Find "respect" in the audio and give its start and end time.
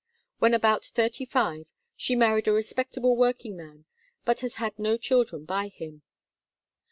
2.51-2.97